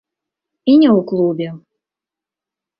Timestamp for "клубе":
1.13-1.49